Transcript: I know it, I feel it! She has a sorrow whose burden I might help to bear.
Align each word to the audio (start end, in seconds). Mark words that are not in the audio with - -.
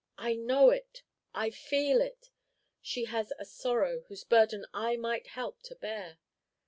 I 0.17 0.33
know 0.33 0.71
it, 0.71 1.03
I 1.35 1.51
feel 1.51 2.01
it! 2.01 2.31
She 2.81 3.05
has 3.05 3.31
a 3.37 3.45
sorrow 3.45 3.99
whose 4.07 4.23
burden 4.23 4.65
I 4.73 4.97
might 4.97 5.27
help 5.27 5.61
to 5.65 5.75
bear. 5.75 6.17